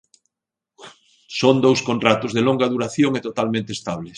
Son 1.39 1.55
dous 1.65 1.79
contratos 1.89 2.31
de 2.33 2.41
longa 2.47 2.71
duración 2.73 3.11
e 3.15 3.25
totalmente 3.27 3.71
estables. 3.77 4.09